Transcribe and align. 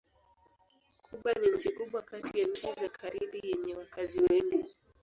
Kuba 1.05 1.31
ni 1.33 1.47
nchi 1.55 1.69
kubwa 1.71 2.01
kati 2.01 2.39
ya 2.41 2.47
nchi 2.47 2.67
za 2.79 2.89
Karibi 2.89 3.39
yenye 3.43 3.75
wakazi 3.75 4.19
wengi. 4.29 4.69